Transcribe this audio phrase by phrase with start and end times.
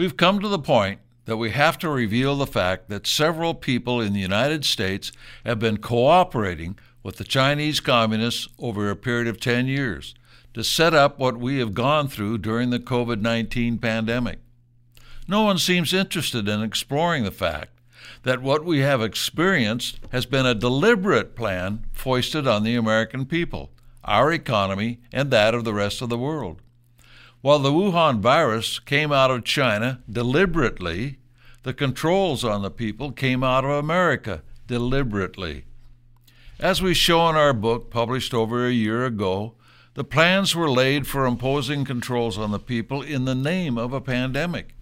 [0.00, 4.00] We've come to the point that we have to reveal the fact that several people
[4.00, 5.12] in the United States
[5.44, 10.14] have been cooperating with the Chinese Communists over a period of 10 years
[10.54, 14.38] to set up what we have gone through during the COVID 19 pandemic.
[15.28, 17.78] No one seems interested in exploring the fact
[18.22, 23.70] that what we have experienced has been a deliberate plan foisted on the American people,
[24.02, 26.62] our economy, and that of the rest of the world.
[27.42, 31.20] While the Wuhan virus came out of China deliberately,
[31.62, 35.64] the controls on the people came out of America deliberately.
[36.58, 39.54] As we show in our book, published over a year ago,
[39.94, 44.02] the plans were laid for imposing controls on the people in the name of a
[44.02, 44.74] pandemic.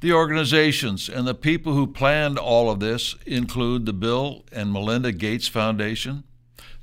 [0.00, 5.12] The organizations and the people who planned all of this include the Bill and Melinda
[5.12, 6.24] Gates Foundation,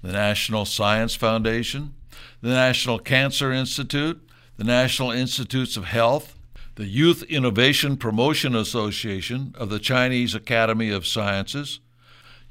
[0.03, 1.95] the National Science Foundation,
[2.41, 4.21] the National Cancer Institute,
[4.57, 6.37] the National Institutes of Health,
[6.75, 11.79] the Youth Innovation Promotion Association of the Chinese Academy of Sciences,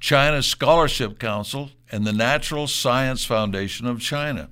[0.00, 4.50] China Scholarship Council, and the Natural Science Foundation of China.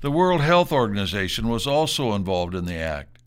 [0.00, 3.18] The World Health Organization was also involved in the act.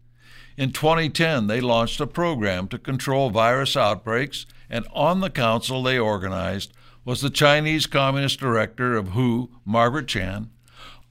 [0.58, 5.98] In 2010, they launched a program to control virus outbreaks, and on the council they
[5.98, 6.73] organized
[7.05, 10.50] was the Chinese Communist Director of WHO, Margaret Chan,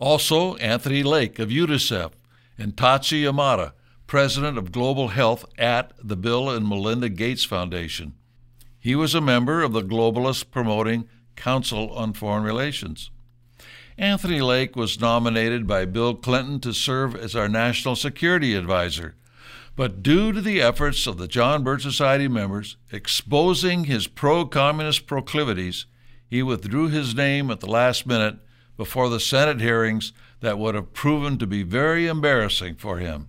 [0.02, 2.10] also Anthony Lake of UNICEF,
[2.58, 3.70] and Tatsu Yamada,
[4.08, 8.14] President of Global Health at the Bill and Melinda Gates Foundation.
[8.80, 13.12] He was a member of the Globalist Promoting Council on Foreign Relations.
[13.96, 19.14] Anthony Lake was nominated by Bill Clinton to serve as our National Security Advisor.
[19.76, 25.06] But due to the efforts of the John Birch Society members exposing his pro communist
[25.06, 25.86] proclivities,
[26.26, 28.38] he withdrew his name at the last minute
[28.76, 33.28] before the Senate hearings that would have proven to be very embarrassing for him.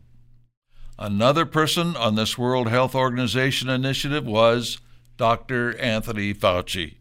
[0.98, 4.80] Another person on this World Health Organization initiative was
[5.18, 5.78] Dr.
[5.80, 6.98] Anthony Fauci.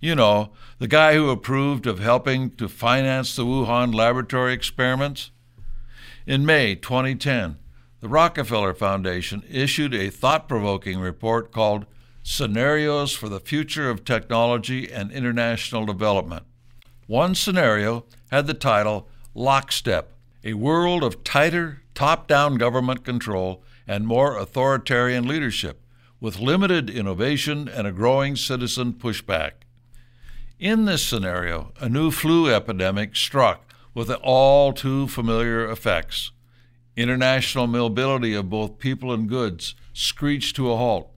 [0.00, 5.30] You know, the guy who approved of helping to finance the Wuhan laboratory experiments.
[6.26, 7.58] In May 2010,
[8.00, 11.86] the Rockefeller Foundation issued a thought provoking report called
[12.22, 16.44] Scenarios for the Future of Technology and International Development.
[17.06, 24.06] One scenario had the title Lockstep A World of Tighter, Top Down Government Control and
[24.06, 25.82] More Authoritarian Leadership,
[26.18, 29.52] with limited innovation and a growing citizen pushback.
[30.58, 36.30] In this scenario, a new flu epidemic struck with all too familiar effects.
[36.96, 41.10] International mobility of both people and goods screeched to a halt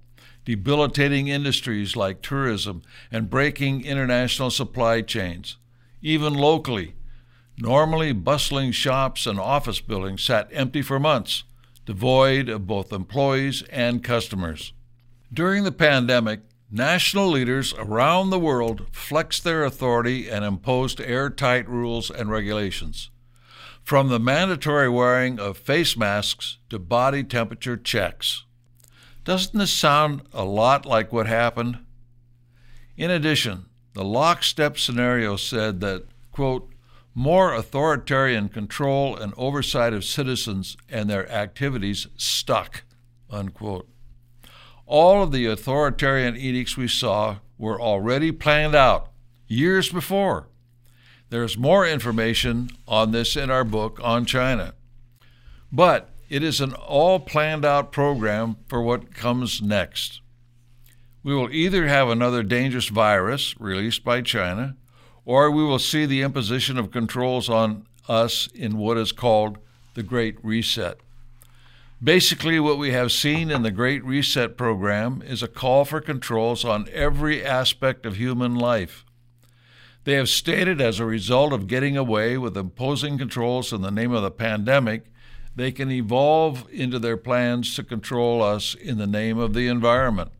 [0.44, 2.82] debilitating industries like tourism
[3.12, 5.58] and breaking international supply chains
[6.02, 6.94] even locally.
[7.58, 11.44] Normally bustling shops and office buildings sat empty for months,
[11.86, 14.74] devoid of both employees and customers.
[15.34, 22.12] During the pandemic, national leaders around the world flexed their authority and imposed airtight rules
[22.12, 23.10] and regulations.
[23.84, 28.44] From the mandatory wearing of face masks to body temperature checks.
[29.24, 31.80] Doesn't this sound a lot like what happened?
[32.98, 33.66] In addition,
[33.98, 36.70] the lockstep scenario said that, quote,
[37.16, 42.84] more authoritarian control and oversight of citizens and their activities stuck,
[43.32, 43.90] unquote.
[44.86, 49.10] All of the authoritarian edicts we saw were already planned out
[49.48, 50.48] years before.
[51.32, 54.76] There's more information on this in our book on China.
[55.72, 60.22] But it is an all planned out program for what comes next.
[61.24, 64.76] We will either have another dangerous virus released by China,
[65.26, 69.58] or we will see the imposition of controls on us in what is called
[69.94, 71.00] the Great Reset.
[72.02, 76.64] Basically, what we have seen in the Great Reset program is a call for controls
[76.64, 79.04] on every aspect of human life.
[80.04, 84.14] They have stated as a result of getting away with imposing controls in the name
[84.14, 85.08] of the pandemic,
[85.56, 90.32] they can evolve into their plans to control us in the name of the environment.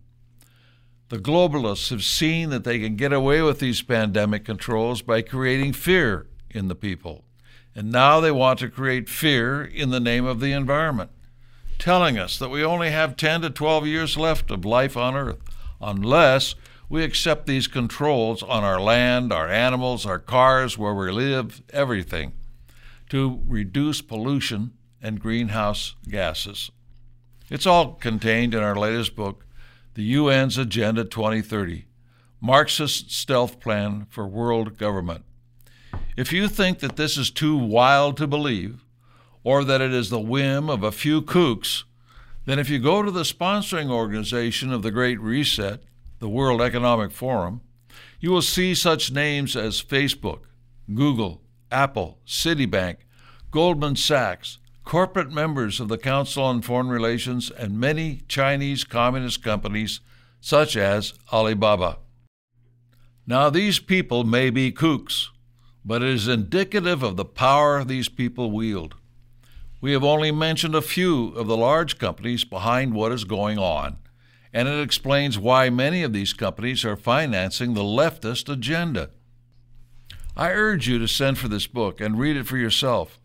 [1.10, 5.74] The globalists have seen that they can get away with these pandemic controls by creating
[5.74, 7.24] fear in the people.
[7.74, 11.12] And now they want to create fear in the name of the environment,
[11.80, 15.40] telling us that we only have 10 to 12 years left of life on Earth
[15.80, 16.56] unless
[16.90, 22.34] we accept these controls on our land, our animals, our cars, where we live, everything,
[23.10, 26.72] to reduce pollution and greenhouse gases.
[27.50, 29.46] It's all contained in our latest book,
[29.98, 31.86] the UN's Agenda 2030
[32.40, 35.26] Marxist Stealth Plan for World Government.
[36.16, 38.86] If you think that this is too wild to believe,
[39.44, 41.84] or that it is the whim of a few kooks,
[42.46, 45.82] then if you go to the sponsoring organization of the Great Reset,
[46.20, 47.62] the World Economic Forum,
[48.20, 50.42] you will see such names as Facebook,
[50.94, 51.42] Google,
[51.72, 52.98] Apple, Citibank,
[53.50, 60.00] Goldman Sachs, corporate members of the Council on Foreign Relations, and many Chinese communist companies
[60.40, 61.98] such as Alibaba.
[63.26, 65.28] Now, these people may be kooks,
[65.84, 68.96] but it is indicative of the power these people wield.
[69.82, 73.98] We have only mentioned a few of the large companies behind what is going on,
[74.54, 79.10] and it explains why many of these companies are financing the leftist agenda.
[80.38, 83.20] I urge you to send for this book and read it for yourself.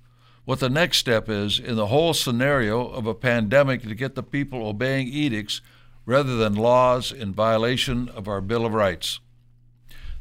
[0.45, 4.25] What the next step is in the whole scenario of a pandemic to get the
[4.25, 5.61] people obeying edicts
[6.05, 9.21] rather than laws in violation of our Bill of Rights.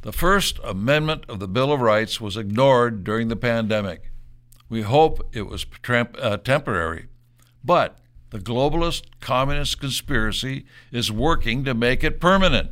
[0.02, 4.12] The First Amendment of the Bill of Rights was ignored during the pandemic.
[4.70, 7.08] We hope it was uh, temporary.
[7.64, 7.98] But
[8.30, 12.72] the globalist communist conspiracy is working to make it permanent.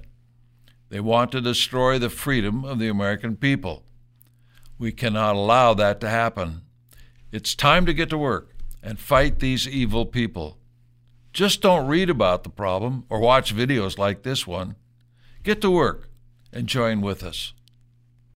[0.90, 3.84] They want to destroy the freedom of the American people.
[4.78, 6.62] We cannot allow that to happen.
[7.32, 10.58] It's time to get to work and fight these evil people.
[11.32, 14.76] Just don't read about the problem or watch videos like this one.
[15.44, 16.10] Get to work
[16.52, 17.54] and join with us.